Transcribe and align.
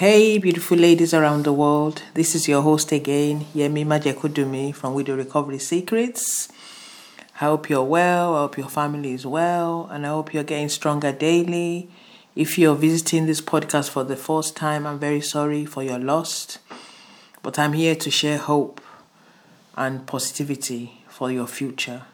Hey, 0.00 0.38
beautiful 0.38 0.78
ladies 0.78 1.12
around 1.12 1.44
the 1.44 1.52
world. 1.52 2.04
This 2.14 2.34
is 2.34 2.48
your 2.48 2.62
host 2.62 2.90
again, 2.90 3.44
Yemi 3.54 3.84
Majekodunmi 3.84 4.74
from 4.74 4.94
Widow 4.94 5.14
Recovery 5.14 5.58
Secrets. 5.58 6.48
I 7.34 7.44
hope 7.44 7.68
you're 7.68 7.84
well. 7.84 8.34
I 8.34 8.38
hope 8.38 8.56
your 8.56 8.70
family 8.70 9.12
is 9.12 9.26
well. 9.26 9.90
And 9.92 10.06
I 10.06 10.08
hope 10.08 10.32
you're 10.32 10.42
getting 10.42 10.70
stronger 10.70 11.12
daily. 11.12 11.90
If 12.34 12.56
you're 12.58 12.76
visiting 12.76 13.26
this 13.26 13.42
podcast 13.42 13.90
for 13.90 14.02
the 14.02 14.16
first 14.16 14.56
time, 14.56 14.86
I'm 14.86 14.98
very 14.98 15.20
sorry 15.20 15.66
for 15.66 15.82
your 15.82 15.98
loss. 15.98 16.58
But 17.42 17.58
I'm 17.58 17.74
here 17.74 17.94
to 17.96 18.10
share 18.10 18.38
hope 18.38 18.80
and 19.76 20.06
positivity 20.06 21.02
for 21.10 21.30
your 21.30 21.46
future. 21.46 22.04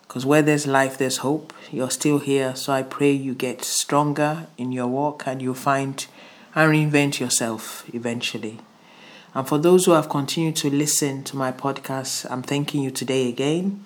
Because 0.00 0.24
where 0.24 0.40
there's 0.40 0.66
life, 0.66 0.96
there's 0.96 1.18
hope. 1.18 1.52
You're 1.70 1.90
still 1.90 2.20
here. 2.20 2.56
So 2.56 2.72
I 2.72 2.82
pray 2.82 3.12
you 3.12 3.34
get 3.34 3.62
stronger 3.62 4.46
in 4.56 4.72
your 4.72 4.86
walk 4.86 5.24
and 5.26 5.42
you 5.42 5.52
find 5.52 6.06
and 6.54 6.72
reinvent 6.72 7.20
yourself 7.20 7.84
eventually. 7.94 8.58
And 9.34 9.46
for 9.46 9.58
those 9.58 9.86
who 9.86 9.92
have 9.92 10.08
continued 10.08 10.56
to 10.56 10.70
listen 10.70 11.22
to 11.24 11.36
my 11.36 11.52
podcast, 11.52 12.28
I'm 12.30 12.42
thanking 12.42 12.82
you 12.82 12.90
today 12.90 13.28
again. 13.28 13.84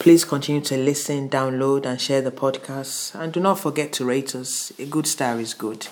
Please 0.00 0.24
continue 0.24 0.60
to 0.62 0.76
listen, 0.76 1.28
download, 1.28 1.86
and 1.86 2.00
share 2.00 2.22
the 2.22 2.30
podcast. 2.32 3.14
And 3.14 3.32
do 3.32 3.40
not 3.40 3.58
forget 3.58 3.92
to 3.94 4.04
rate 4.04 4.34
us. 4.34 4.72
A 4.78 4.86
good 4.86 5.06
star 5.06 5.38
is 5.38 5.54
good. 5.54 5.86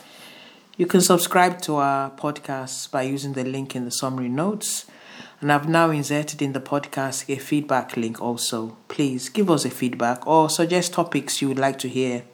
You 0.76 0.86
can 0.86 1.00
subscribe 1.00 1.60
to 1.62 1.76
our 1.76 2.10
podcast 2.10 2.90
by 2.90 3.02
using 3.02 3.32
the 3.32 3.44
link 3.44 3.74
in 3.76 3.84
the 3.84 3.90
summary 3.90 4.28
notes. 4.28 4.86
And 5.40 5.52
I've 5.52 5.68
now 5.68 5.90
inserted 5.90 6.42
in 6.42 6.52
the 6.52 6.60
podcast 6.60 7.32
a 7.32 7.38
feedback 7.38 7.96
link 7.96 8.20
also. 8.20 8.76
Please 8.88 9.28
give 9.28 9.50
us 9.50 9.64
a 9.64 9.70
feedback 9.70 10.26
or 10.26 10.50
suggest 10.50 10.92
topics 10.92 11.40
you 11.40 11.48
would 11.48 11.58
like 11.58 11.78
to 11.80 11.88
hear 11.88 12.24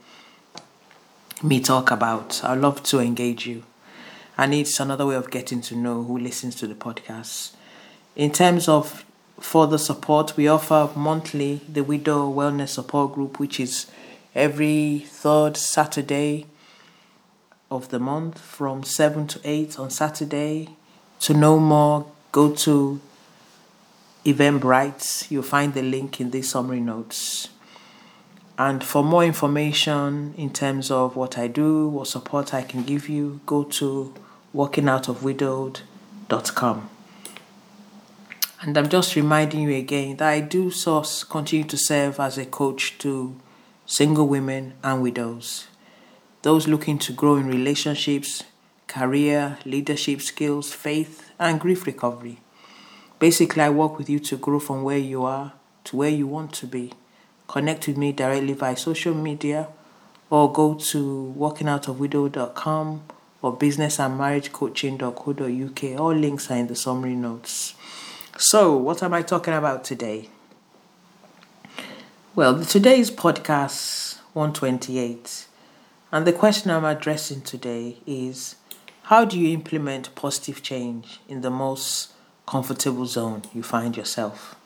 me 1.43 1.61
talk 1.61 1.91
about. 1.91 2.43
I 2.45 2.55
love 2.55 2.83
to 2.85 3.01
engage 3.01 3.47
you. 3.47 3.65
And 4.39 4.55
it's 4.55 4.81
another 4.81 5.07
way 5.07 5.15
of 5.15 5.31
getting 5.31 5.61
to 5.63 5.77
know 5.77 6.03
who 6.05 6.19
listens 6.19 6.55
to 6.57 6.67
the 6.67 6.75
podcast. 6.75 7.53
In 8.17 8.31
terms 8.33 8.69
of 8.69 9.05
further 9.41 9.79
support, 9.79 10.37
we 10.37 10.49
offer 10.49 10.91
monthly 10.95 11.61
the 11.69 11.83
Widow 11.83 12.33
Wellness 12.33 12.71
Support 12.71 13.15
Group, 13.15 13.39
which 13.39 13.61
is 13.61 13.91
every 14.35 15.05
third 15.07 15.57
Saturday 15.57 16.47
of 17.71 17.89
the 17.89 17.99
month 17.99 18.39
from 18.39 18.83
7 18.83 19.27
to 19.29 19.41
8 19.45 19.79
on 19.79 19.91
Saturday. 19.91 20.69
To 21.21 21.35
know 21.35 21.59
more, 21.59 22.07
go 22.31 22.53
to 22.53 23.01
Eventbrite. 24.25 25.31
You'll 25.31 25.43
find 25.43 25.75
the 25.75 25.83
link 25.83 26.21
in 26.21 26.31
the 26.31 26.43
summary 26.43 26.81
notes. 26.81 27.49
And 28.65 28.85
for 28.85 29.03
more 29.03 29.25
information 29.25 30.35
in 30.37 30.53
terms 30.53 30.93
of 30.93 31.17
what 31.17 31.37
I 31.37 31.49
do, 31.49 31.89
what 31.89 32.07
support 32.07 32.55
I 32.55 32.63
can 32.63 32.85
give 32.85 33.09
you, 33.09 33.41
go 33.45 33.65
to 33.65 34.15
walkingoutofwidowed.com. 34.55 36.91
And 38.61 38.79
I'm 38.79 38.89
just 38.89 39.17
reminding 39.17 39.63
you 39.63 39.75
again 39.75 40.17
that 40.19 40.29
I 40.29 40.39
do 40.39 40.71
source, 40.71 41.25
continue 41.25 41.67
to 41.67 41.77
serve 41.77 42.21
as 42.21 42.39
a 42.39 42.47
coach 42.47 42.97
to 42.99 43.35
single 43.85 44.29
women 44.29 44.75
and 44.85 45.03
widows, 45.03 45.67
those 46.43 46.69
looking 46.69 47.01
to 47.01 47.13
grow 47.13 47.35
in 47.35 47.49
relationships, 47.49 48.45
career, 48.87 49.59
leadership 49.65 50.21
skills, 50.21 50.73
faith, 50.73 51.33
and 51.41 51.59
grief 51.59 51.85
recovery. 51.85 52.39
Basically, 53.19 53.63
I 53.63 53.71
work 53.71 53.99
with 53.99 54.09
you 54.09 54.21
to 54.21 54.37
grow 54.37 54.61
from 54.61 54.85
where 54.85 54.99
you 54.99 55.25
are 55.25 55.55
to 55.85 55.97
where 55.97 56.11
you 56.11 56.29
want 56.29 56.53
to 56.53 56.69
be. 56.69 56.93
Connect 57.49 57.87
with 57.87 57.97
me 57.97 58.13
directly 58.13 58.53
via 58.55 58.77
social 58.77 59.15
media 59.15 59.69
or 60.31 60.53
go 60.53 60.75
to 60.75 61.35
walkingoutofwidow.com 61.39 63.03
or 63.43 63.57
businessandmarriagecoaching.co.uk. 63.57 66.01
All 66.01 66.15
links 66.15 66.51
are 66.51 66.57
in 66.57 66.67
the 66.69 66.77
summary 66.77 67.15
notes. 67.15 67.75
So, 68.39 68.75
what 68.77 69.03
am 69.03 69.13
I 69.13 69.21
talking 69.23 69.53
about 69.53 69.85
today? 69.85 70.31
Well, 72.35 72.65
today's 72.65 73.11
podcast 73.11 74.17
128, 74.33 75.47
and 76.11 76.27
the 76.27 76.33
question 76.33 76.71
I'm 76.71 76.87
addressing 76.87 77.43
today 77.43 77.99
is 78.07 78.57
how 79.03 79.27
do 79.27 79.39
you 79.39 79.53
implement 79.53 80.15
positive 80.15 80.63
change 80.63 81.21
in 81.29 81.43
the 81.43 81.51
most 81.51 82.11
comfortable 82.47 83.05
zone 83.05 83.43
you 83.53 83.63
find 83.63 83.99
yourself? 83.99 84.57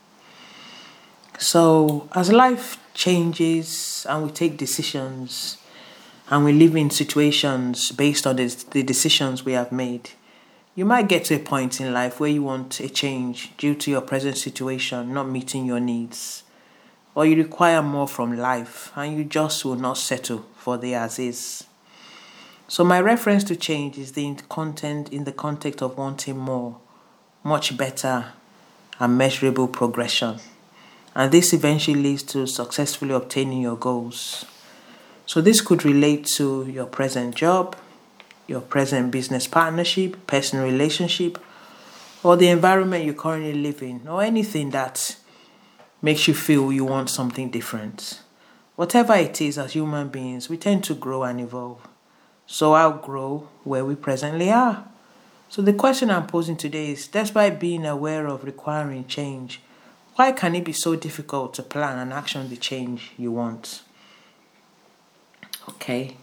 So, 1.39 2.09
as 2.13 2.31
life 2.31 2.79
changes 2.95 4.07
and 4.09 4.23
we 4.23 4.31
take 4.31 4.57
decisions 4.57 5.59
and 6.31 6.43
we 6.43 6.51
live 6.51 6.75
in 6.75 6.89
situations 6.89 7.91
based 7.91 8.25
on 8.25 8.37
the, 8.37 8.83
decisions 8.83 9.45
we 9.45 9.51
have 9.53 9.71
made, 9.71 10.09
you 10.73 10.83
might 10.83 11.07
get 11.07 11.25
to 11.25 11.35
a 11.35 11.39
point 11.39 11.79
in 11.79 11.93
life 11.93 12.19
where 12.19 12.31
you 12.31 12.41
want 12.41 12.79
a 12.79 12.89
change 12.89 13.55
due 13.57 13.75
to 13.75 13.91
your 13.91 14.01
present 14.01 14.35
situation 14.35 15.13
not 15.13 15.29
meeting 15.29 15.65
your 15.65 15.79
needs, 15.79 16.41
or 17.13 17.27
you 17.27 17.35
require 17.35 17.83
more 17.83 18.07
from 18.07 18.35
life 18.35 18.91
and 18.95 19.15
you 19.15 19.23
just 19.23 19.63
will 19.63 19.75
not 19.75 19.99
settle 19.99 20.43
for 20.55 20.79
the 20.79 20.95
as 20.95 21.19
is. 21.19 21.65
So, 22.67 22.83
my 22.83 22.99
reference 22.99 23.43
to 23.43 23.55
change 23.55 23.99
is 23.99 24.13
the 24.13 24.35
content 24.49 25.13
in 25.13 25.25
the 25.25 25.31
context 25.31 25.83
of 25.83 25.99
wanting 25.99 26.39
more, 26.39 26.79
much 27.43 27.77
better, 27.77 28.33
and 28.99 29.15
measurable 29.19 29.67
progression 29.67 30.39
and 31.17 31.31
this 31.31 31.51
eventually 31.51 31.99
leads 31.99 32.21
to 32.21 32.45
successfully 32.45 33.11
obtaining 33.11 33.59
your 33.59 33.75
goals. 33.75 34.45
So, 35.25 35.41
this 35.41 35.61
could 35.61 35.83
relate 35.83 36.27
to 36.37 36.67
your 36.67 36.85
present 36.85 37.33
job, 37.33 37.75
your 38.45 38.61
present 38.61 39.09
business 39.09 39.47
partnership, 39.47 40.27
personal 40.27 40.63
relationship, 40.63 41.39
or 42.21 42.37
the 42.37 42.49
environment 42.49 43.03
you 43.03 43.15
currently 43.15 43.55
live 43.55 43.81
in, 43.81 44.07
or 44.07 44.21
anything 44.21 44.69
that 44.69 45.17
makes 46.03 46.27
you 46.27 46.35
feel 46.35 46.71
you 46.71 46.85
want 46.85 47.09
something 47.09 47.49
different. 47.49 48.21
Whatever 48.75 49.15
it 49.15 49.41
is, 49.41 49.57
as 49.57 49.73
human 49.73 50.09
beings, 50.09 50.49
we 50.49 50.57
tend 50.57 50.83
to 50.83 50.93
grow 50.93 51.23
and 51.23 51.41
evolve. 51.41 51.87
So, 52.45 52.75
outgrow 52.75 53.49
where 53.63 53.83
we 53.83 53.95
presently 53.95 54.51
are. 54.51 54.85
So, 55.49 55.63
the 55.63 55.73
question 55.73 56.11
I'm 56.11 56.27
posing 56.27 56.57
today 56.57 56.91
is 56.91 57.07
despite 57.07 57.59
being 57.59 57.87
aware 57.87 58.27
of 58.27 58.43
requiring 58.43 59.07
change, 59.07 59.61
why 60.17 60.31
can 60.31 60.55
it 60.55 60.65
be 60.65 60.73
so 60.73 60.95
difficult 60.95 61.53
to 61.53 61.61
plan 61.61 61.99
and 61.99 62.11
action 62.11 62.49
the 62.49 62.57
change 62.57 63.11
you 63.19 63.31
want? 63.31 63.83
Okay, 65.69 66.17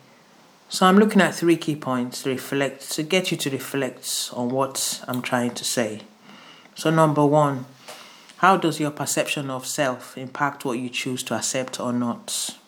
so 0.69 0.85
I'm 0.85 0.99
looking 0.99 1.21
at 1.21 1.33
three 1.33 1.57
key 1.57 1.77
points 1.77 2.25
to 2.25 2.31
reflect, 2.31 2.91
to 2.93 3.05
get 3.05 3.31
you 3.31 3.37
to 3.37 3.51
reflect 3.51 4.31
on 4.33 4.49
what 4.49 5.01
I'm 5.07 5.23
trying 5.23 5.55
to 5.55 5.65
say. 5.65 6.01
So, 6.75 6.91
number 6.91 7.25
one, 7.25 7.67
how 8.39 8.57
does 8.57 8.81
your 8.81 8.91
perception 8.91 9.49
of 9.49 9.65
self 9.65 10.19
impact 10.19 10.65
what 10.65 10.81
you 10.81 10.89
choose 10.89 11.23
to 11.25 11.35
accept 11.35 11.79
or 11.79 11.93
not? 11.93 12.59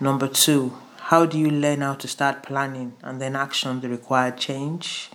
Number 0.00 0.28
two, 0.28 0.78
how 1.10 1.26
do 1.26 1.36
you 1.36 1.50
learn 1.50 1.80
how 1.80 1.94
to 1.94 2.06
start 2.06 2.44
planning 2.44 2.92
and 3.02 3.20
then 3.20 3.34
action 3.34 3.80
the 3.80 3.88
required 3.88 4.36
change? 4.36 5.10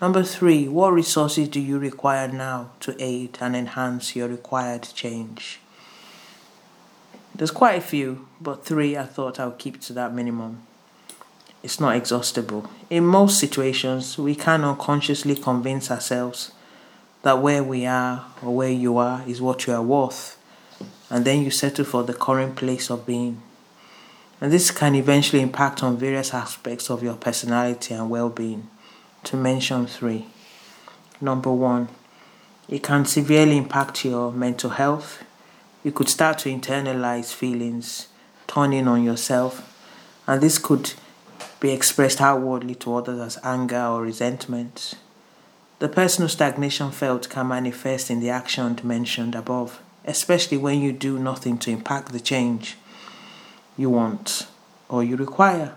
Number 0.00 0.22
three, 0.22 0.68
what 0.68 0.92
resources 0.92 1.48
do 1.48 1.58
you 1.58 1.76
require 1.76 2.28
now 2.28 2.70
to 2.80 2.94
aid 3.02 3.38
and 3.40 3.56
enhance 3.56 4.14
your 4.14 4.28
required 4.28 4.84
change? 4.94 5.58
There's 7.34 7.50
quite 7.50 7.78
a 7.78 7.80
few, 7.80 8.28
but 8.40 8.64
three 8.64 8.96
I 8.96 9.02
thought 9.02 9.40
I 9.40 9.46
would 9.46 9.58
keep 9.58 9.80
to 9.82 9.92
that 9.94 10.14
minimum. 10.14 10.62
It's 11.64 11.80
not 11.80 11.96
exhaustible. 11.96 12.70
In 12.88 13.04
most 13.06 13.40
situations, 13.40 14.16
we 14.16 14.36
can 14.36 14.62
unconsciously 14.62 15.34
convince 15.34 15.90
ourselves 15.90 16.52
that 17.22 17.42
where 17.42 17.64
we 17.64 17.84
are 17.84 18.24
or 18.40 18.54
where 18.54 18.70
you 18.70 18.98
are 18.98 19.24
is 19.26 19.42
what 19.42 19.66
you 19.66 19.72
are 19.72 19.82
worth, 19.82 20.38
and 21.10 21.24
then 21.24 21.42
you 21.42 21.50
settle 21.50 21.84
for 21.84 22.04
the 22.04 22.14
current 22.14 22.54
place 22.54 22.88
of 22.88 23.04
being. 23.04 23.42
And 24.40 24.52
this 24.52 24.70
can 24.70 24.94
eventually 24.94 25.42
impact 25.42 25.82
on 25.82 25.96
various 25.96 26.32
aspects 26.32 26.88
of 26.88 27.02
your 27.02 27.16
personality 27.16 27.94
and 27.94 28.08
well 28.08 28.28
being 28.28 28.68
to 29.24 29.36
mention 29.36 29.86
three. 29.86 30.26
Number 31.20 31.52
one, 31.52 31.88
it 32.68 32.82
can 32.82 33.04
severely 33.04 33.56
impact 33.56 34.04
your 34.04 34.30
mental 34.32 34.70
health. 34.70 35.24
You 35.82 35.92
could 35.92 36.08
start 36.08 36.38
to 36.38 36.50
internalize 36.50 37.32
feelings, 37.32 38.08
turning 38.46 38.86
on 38.86 39.02
yourself, 39.02 39.74
and 40.26 40.40
this 40.40 40.58
could 40.58 40.92
be 41.60 41.70
expressed 41.70 42.20
outwardly 42.20 42.74
to 42.76 42.94
others 42.94 43.20
as 43.36 43.44
anger 43.44 43.82
or 43.82 44.02
resentment. 44.02 44.94
The 45.78 45.88
personal 45.88 46.28
stagnation 46.28 46.90
felt 46.90 47.28
can 47.28 47.48
manifest 47.48 48.10
in 48.10 48.20
the 48.20 48.30
action 48.30 48.78
mentioned 48.82 49.34
above, 49.34 49.80
especially 50.04 50.56
when 50.56 50.80
you 50.80 50.92
do 50.92 51.18
nothing 51.18 51.58
to 51.58 51.70
impact 51.70 52.12
the 52.12 52.20
change 52.20 52.76
you 53.76 53.90
want 53.90 54.46
or 54.88 55.04
you 55.04 55.16
require. 55.16 55.76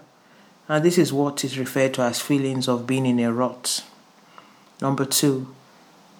And 0.71 0.85
this 0.85 0.97
is 0.97 1.12
what 1.12 1.44
is 1.44 1.59
referred 1.59 1.95
to 1.95 2.03
as 2.03 2.21
feelings 2.21 2.69
of 2.69 2.88
being 2.88 3.06
in 3.06 3.19
a 3.19 3.33
rut. 3.33 3.83
Number 4.81 5.03
two, 5.03 5.53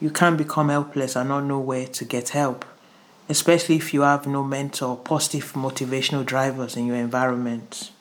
you 0.02 0.10
can 0.10 0.36
become 0.36 0.68
helpless 0.68 1.16
and 1.16 1.30
not 1.30 1.46
know 1.46 1.62
where 1.62 1.88
to 1.88 2.04
get 2.04 2.30
help, 2.30 2.66
especially 3.30 3.78
if 3.78 3.94
you 3.94 4.02
have 4.02 4.28
no 4.28 4.44
mentor, 4.44 4.98
positive 4.98 5.54
motivational 5.54 6.26
drivers 6.26 6.76
in 6.76 6.86
your 6.86 6.98
environment. 6.98 7.94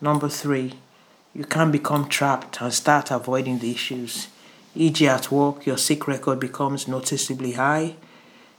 Number 0.00 0.28
three, 0.28 0.72
you 1.32 1.44
can 1.44 1.70
become 1.70 2.08
trapped 2.08 2.60
and 2.60 2.74
start 2.74 3.12
avoiding 3.12 3.60
the 3.60 3.70
issues. 3.70 4.26
E.g., 4.74 5.06
at 5.06 5.30
work, 5.30 5.66
your 5.66 5.78
sick 5.78 6.08
record 6.08 6.40
becomes 6.40 6.88
noticeably 6.88 7.52
high. 7.52 7.94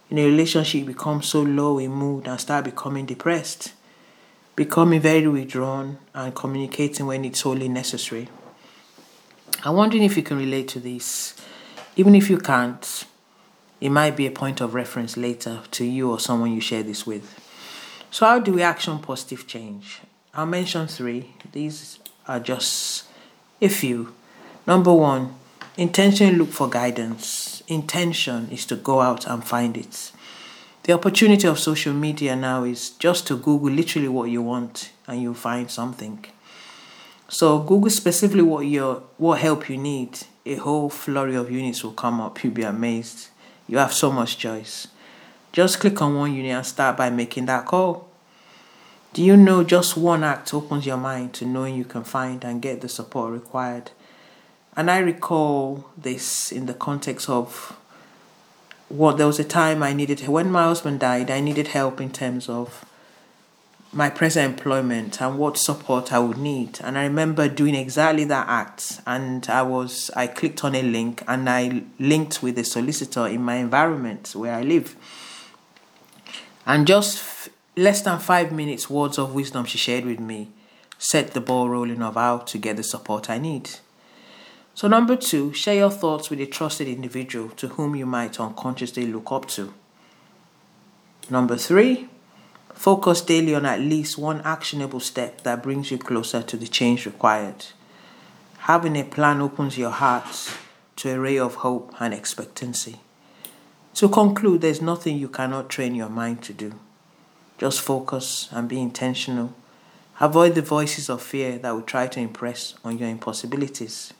In 0.09 0.17
a 0.17 0.25
relationship, 0.25 0.79
you 0.79 0.85
become 0.85 1.21
so 1.21 1.41
low 1.41 1.77
in 1.77 1.91
mood 1.91 2.25
and 2.25 2.39
start 2.39 2.63
becoming 2.63 3.05
depressed, 3.05 3.73
becoming 4.55 5.01
very 5.01 5.27
withdrawn 5.27 5.97
and 6.13 6.33
communicating 6.33 7.05
when 7.05 7.25
it's 7.25 7.41
wholly 7.41 7.67
necessary. 7.67 8.29
I'm 9.63 9.75
wondering 9.75 10.03
if 10.03 10.15
you 10.15 10.23
can 10.23 10.37
relate 10.37 10.67
to 10.69 10.79
this. 10.79 11.35
Even 11.95 12.15
if 12.15 12.29
you 12.29 12.37
can't, 12.37 13.05
it 13.81 13.89
might 13.89 14.15
be 14.15 14.25
a 14.25 14.31
point 14.31 14.61
of 14.61 14.73
reference 14.73 15.17
later 15.17 15.61
to 15.71 15.85
you 15.85 16.11
or 16.11 16.19
someone 16.19 16.51
you 16.51 16.61
share 16.61 16.83
this 16.83 17.05
with. 17.05 17.41
So, 18.11 18.25
how 18.25 18.39
do 18.39 18.53
we 18.53 18.61
action 18.61 18.99
positive 18.99 19.45
change? 19.47 20.01
I'll 20.33 20.45
mention 20.45 20.87
three. 20.87 21.33
These 21.51 21.99
are 22.27 22.39
just 22.39 23.05
a 23.61 23.67
few. 23.67 24.13
Number 24.65 24.93
one, 24.93 25.35
intentionally 25.77 26.35
look 26.35 26.49
for 26.49 26.69
guidance. 26.69 27.61
Intention 27.67 28.49
is 28.51 28.65
to 28.67 28.75
go 28.75 29.01
out 29.01 29.27
and 29.27 29.43
find 29.43 29.75
it. 29.75 30.11
The 30.85 30.93
opportunity 30.93 31.47
of 31.47 31.57
social 31.57 31.95
media 31.95 32.35
now 32.35 32.63
is 32.63 32.91
just 32.91 33.25
to 33.25 33.37
Google 33.37 33.71
literally 33.71 34.07
what 34.07 34.29
you 34.29 34.43
want 34.43 34.91
and 35.07 35.19
you'll 35.19 35.33
find 35.33 35.71
something. 35.71 36.23
So 37.27 37.57
Google 37.57 37.89
specifically 37.89 38.43
what 38.43 38.67
your 38.67 39.01
what 39.17 39.39
help 39.39 39.67
you 39.67 39.77
need. 39.77 40.19
A 40.45 40.57
whole 40.57 40.91
flurry 40.91 41.33
of 41.33 41.49
units 41.49 41.83
will 41.83 41.93
come 41.93 42.21
up. 42.21 42.43
You'll 42.43 42.53
be 42.53 42.61
amazed. 42.61 43.29
You 43.67 43.79
have 43.79 43.93
so 43.93 44.11
much 44.11 44.37
choice. 44.37 44.87
Just 45.51 45.79
click 45.79 45.99
on 46.03 46.13
one 46.13 46.35
unit 46.35 46.51
and 46.51 46.63
start 46.63 46.97
by 46.97 47.09
making 47.09 47.47
that 47.47 47.65
call. 47.65 48.07
Do 49.13 49.23
you 49.23 49.35
know 49.35 49.63
just 49.63 49.97
one 49.97 50.23
act 50.23 50.53
opens 50.53 50.85
your 50.85 50.97
mind 50.97 51.33
to 51.35 51.47
knowing 51.47 51.75
you 51.75 51.85
can 51.85 52.03
find 52.03 52.43
and 52.43 52.61
get 52.61 52.81
the 52.81 52.89
support 52.89 53.31
required? 53.31 53.89
And 54.77 54.91
I 54.91 54.99
recall 54.99 55.89
this 55.97 56.51
in 56.51 56.67
the 56.67 56.75
context 56.75 57.27
of 57.27 57.75
what 58.97 59.17
there 59.17 59.27
was 59.27 59.39
a 59.39 59.43
time 59.43 59.83
I 59.83 59.93
needed 59.93 60.27
when 60.27 60.51
my 60.51 60.63
husband 60.63 60.99
died, 60.99 61.29
I 61.29 61.39
needed 61.39 61.69
help 61.69 61.99
in 61.99 62.11
terms 62.11 62.49
of 62.49 62.85
my 63.91 64.09
present 64.09 64.53
employment 64.53 65.21
and 65.21 65.37
what 65.37 65.57
support 65.57 66.11
I 66.11 66.19
would 66.19 66.37
need. 66.37 66.79
And 66.83 66.97
I 66.97 67.03
remember 67.03 67.47
doing 67.47 67.75
exactly 67.75 68.25
that 68.25 68.47
act. 68.47 69.01
And 69.07 69.47
I 69.49 69.61
was 69.61 70.11
I 70.15 70.27
clicked 70.27 70.63
on 70.63 70.75
a 70.75 70.81
link 70.81 71.23
and 71.27 71.49
I 71.49 71.83
linked 71.97 72.43
with 72.43 72.57
a 72.57 72.63
solicitor 72.63 73.25
in 73.27 73.41
my 73.41 73.55
environment 73.55 74.33
where 74.35 74.53
I 74.53 74.63
live. 74.63 74.95
And 76.65 76.85
just 76.85 77.49
less 77.77 78.01
than 78.01 78.19
five 78.19 78.51
minutes 78.51 78.89
words 78.89 79.17
of 79.17 79.33
wisdom 79.33 79.65
she 79.65 79.77
shared 79.77 80.05
with 80.05 80.19
me 80.19 80.49
set 80.97 81.31
the 81.31 81.41
ball 81.41 81.69
rolling 81.69 82.01
of 82.01 82.15
how 82.15 82.37
to 82.39 82.57
get 82.57 82.77
the 82.77 82.83
support 82.83 83.29
I 83.29 83.37
need. 83.37 83.69
So, 84.75 84.89
number 84.89 85.15
two, 85.15 85.53
share 85.53 85.75
your 85.75 85.89
thoughts 85.89 86.29
with 86.29 86.41
a 86.41 86.45
trusted 86.45 86.89
individual 86.89 87.47
to 87.51 87.69
whom 87.69 87.95
you 87.95 88.05
might 88.05 88.41
unconsciously 88.41 89.07
look 89.07 89.31
up 89.31 89.47
to. 89.51 89.73
Number 91.29 91.55
three, 91.55 92.09
focus 92.73 93.21
daily 93.21 93.55
on 93.55 93.65
at 93.65 93.79
least 93.79 94.17
one 94.17 94.41
actionable 94.41 94.99
step 94.99 95.41
that 95.43 95.63
brings 95.63 95.91
you 95.91 95.97
closer 95.97 96.41
to 96.41 96.57
the 96.57 96.67
change 96.67 97.05
required. 97.05 97.67
Having 98.59 98.97
a 98.97 99.05
plan 99.05 99.39
opens 99.39 99.77
your 99.77 99.91
heart 99.91 100.51
to 100.97 101.09
a 101.09 101.19
ray 101.19 101.39
of 101.39 101.55
hope 101.55 101.95
and 102.01 102.13
expectancy. 102.13 102.99
To 103.93 104.09
conclude, 104.09 104.59
there's 104.59 104.81
nothing 104.81 105.17
you 105.17 105.29
cannot 105.29 105.69
train 105.69 105.95
your 105.95 106.09
mind 106.09 106.43
to 106.43 106.53
do. 106.53 106.73
Just 107.57 107.79
focus 107.79 108.49
and 108.51 108.67
be 108.67 108.81
intentional. 108.81 109.55
Avoid 110.19 110.53
the 110.55 110.61
voices 110.61 111.09
of 111.09 111.21
fear 111.21 111.57
that 111.59 111.71
will 111.71 111.81
try 111.81 112.07
to 112.07 112.19
impress 112.19 112.73
on 112.83 112.97
your 112.97 113.07
impossibilities. 113.07 114.11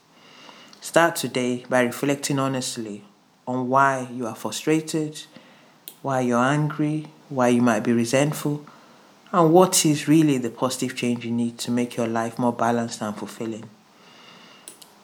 Start 0.85 1.15
today 1.15 1.65
by 1.67 1.81
reflecting 1.81 2.37
honestly 2.37 3.03
on 3.47 3.69
why 3.69 4.07
you 4.13 4.27
are 4.27 4.35
frustrated, 4.35 5.23
why 6.03 6.19
you're 6.19 6.37
angry, 6.37 7.07
why 7.27 7.47
you 7.47 7.59
might 7.63 7.79
be 7.79 7.91
resentful, 7.91 8.63
and 9.31 9.51
what 9.51 9.83
is 9.83 10.07
really 10.07 10.37
the 10.37 10.51
positive 10.51 10.95
change 10.95 11.25
you 11.25 11.31
need 11.31 11.57
to 11.57 11.71
make 11.71 11.97
your 11.97 12.05
life 12.05 12.37
more 12.37 12.53
balanced 12.53 13.01
and 13.01 13.17
fulfilling. 13.17 13.67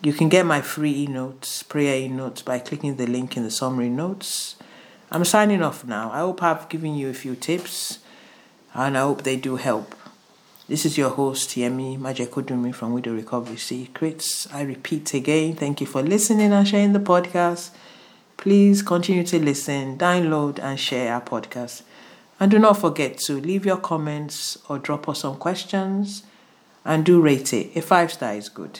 You 0.04 0.13
can 0.13 0.30
get 0.30 0.45
my 0.45 0.62
free 0.62 1.06
e 1.06 1.07
notes, 1.07 1.63
prayer 1.63 1.98
e 1.98 2.07
notes, 2.07 2.44
by 2.44 2.60
clicking 2.60 2.98
the 2.98 3.07
link 3.07 3.36
in 3.36 3.42
the 3.42 3.50
summary 3.50 3.89
notes. 3.89 4.57
I'm 5.12 5.25
signing 5.25 5.63
off 5.63 5.83
now. 5.83 6.12
I 6.12 6.19
hope 6.19 6.44
I've 6.44 6.69
given 6.69 6.94
you 6.94 7.10
a 7.10 7.16
few 7.16 7.36
tips 7.36 7.98
and 8.75 8.95
I 8.95 9.01
hope 9.01 9.24
they 9.24 9.36
do 9.36 9.56
help. 9.56 9.95
This 10.71 10.85
is 10.85 10.97
your 10.97 11.09
host, 11.09 11.50
Yemi 11.50 12.00
Majekodunmi 12.00 12.73
from 12.73 12.94
Widow 12.94 13.13
Recovery 13.13 13.57
Secrets. 13.57 14.47
I 14.53 14.62
repeat 14.62 15.13
again, 15.13 15.53
thank 15.53 15.81
you 15.81 15.85
for 15.85 16.01
listening 16.01 16.53
and 16.53 16.65
sharing 16.65 16.94
the 16.94 17.00
podcast. 17.00 17.71
Please 18.38 18.81
continue 18.81 19.25
to 19.25 19.38
listen, 19.38 19.97
download, 19.97 20.59
and 20.59 20.79
share 20.79 21.13
our 21.13 21.19
podcast. 21.19 21.81
And 22.39 22.50
do 22.50 22.57
not 22.57 22.77
forget 22.79 23.18
to 23.25 23.33
leave 23.33 23.65
your 23.65 23.75
comments 23.75 24.57
or 24.69 24.79
drop 24.79 25.09
us 25.09 25.19
some 25.19 25.35
questions 25.35 26.23
and 26.85 27.03
do 27.03 27.19
rate 27.19 27.51
it. 27.51 27.75
A 27.75 27.81
five 27.81 28.13
star 28.13 28.33
is 28.35 28.47
good. 28.47 28.79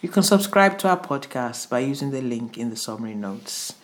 You 0.00 0.08
can 0.08 0.24
subscribe 0.24 0.76
to 0.78 0.88
our 0.88 0.98
podcast 0.98 1.70
by 1.70 1.78
using 1.78 2.10
the 2.10 2.20
link 2.20 2.58
in 2.58 2.70
the 2.70 2.76
summary 2.76 3.14
notes. 3.14 3.74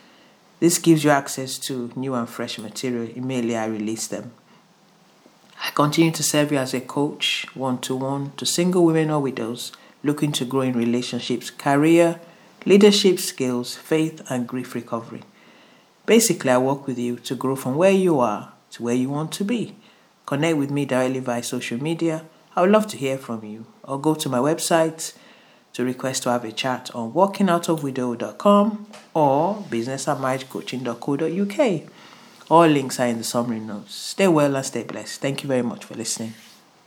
This 0.59 0.79
gives 0.79 1.05
you 1.05 1.11
access 1.11 1.57
to 1.59 1.93
new 1.95 2.15
and 2.15 2.29
fresh 2.29 2.59
material 2.59 3.09
immediately 3.15 3.57
I 3.57 3.67
release 3.67 4.09
them. 4.09 4.33
I 5.61 5.71
continue 5.71 6.13
to 6.13 6.23
serve 6.23 6.53
you 6.53 6.59
as 6.59 6.75
a 6.75 6.81
coach, 6.81 7.47
one 7.55 7.79
to 7.79 7.97
one, 7.97 8.33
to 8.37 8.47
single 8.47 8.85
women 8.85 9.11
or 9.11 9.21
widows 9.21 9.73
looking 10.03 10.33
to 10.33 10.45
grow 10.45 10.63
in 10.63 10.75
relationships, 10.75 11.51
career, 11.51 12.21
leadership 12.65 13.19
skills, 13.19 13.75
faith, 13.75 14.23
and 14.31 14.47
grief 14.47 14.75
recovery. 14.75 15.23
Basically, 16.07 16.51
I 16.51 16.59
work 16.59 16.87
with 16.87 16.99
you 16.99 17.17
to 17.17 17.35
grow 17.35 17.57
from 17.57 17.75
where 17.77 17.91
you 17.91 18.21
are 18.21 18.53
to 18.71 18.83
where 18.83 18.95
you 18.95 19.11
want 19.11 19.33
to 19.33 19.45
be. 19.45 19.75
Connect 20.27 20.59
with 20.59 20.71
me 20.71 20.85
directly 20.85 21.21
via 21.21 21.43
social 21.43 21.83
media. 21.83 22.25
I 22.55 22.61
would 22.63 22.71
love 22.71 22.87
to 22.89 22.97
hear 22.97 23.19
from 23.19 23.45
you. 23.45 23.67
Or 23.83 24.01
go 24.01 24.15
to 24.15 24.29
my 24.29 24.39
website 24.39 25.15
to 25.73 25.85
request 25.85 26.23
to 26.25 26.31
have 26.31 26.45
a 26.45 26.53
chat 26.53 26.95
on 26.95 27.13
walkingoutofwidow.com 27.13 28.87
or 29.15 29.65
businessandmarriagecoaching.co.uk. 29.71 31.91
All 32.51 32.67
links 32.67 32.99
are 32.99 33.07
in 33.07 33.19
the 33.19 33.25
summary 33.25 33.61
notes. 33.61 33.95
Stay 33.95 34.29
well 34.29 34.57
and 34.57 34.65
stay 34.65 34.83
blessed. 34.83 35.21
Thank 35.21 35.43
you 35.43 35.49
very 35.49 35.63
much 35.63 35.85
for 35.85 35.95
listening. 35.95 36.35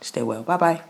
Stay 0.00 0.22
well. 0.22 0.42
Bye 0.42 0.56
bye. 0.56 0.82